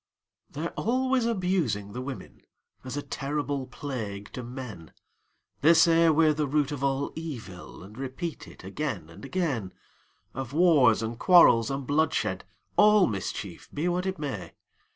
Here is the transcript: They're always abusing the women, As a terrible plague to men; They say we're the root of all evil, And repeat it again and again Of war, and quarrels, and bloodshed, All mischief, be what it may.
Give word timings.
They're 0.49 0.71
always 0.71 1.25
abusing 1.27 1.93
the 1.93 2.01
women, 2.01 2.41
As 2.83 2.97
a 2.97 3.03
terrible 3.03 3.67
plague 3.67 4.33
to 4.33 4.41
men; 4.41 4.93
They 5.61 5.75
say 5.75 6.09
we're 6.09 6.33
the 6.33 6.47
root 6.47 6.71
of 6.71 6.83
all 6.83 7.11
evil, 7.13 7.83
And 7.83 7.95
repeat 7.95 8.47
it 8.47 8.63
again 8.63 9.11
and 9.11 9.23
again 9.23 9.73
Of 10.33 10.53
war, 10.53 10.91
and 11.01 11.19
quarrels, 11.19 11.69
and 11.69 11.85
bloodshed, 11.85 12.43
All 12.77 13.05
mischief, 13.05 13.69
be 13.71 13.87
what 13.87 14.07
it 14.07 14.17
may. 14.17 14.53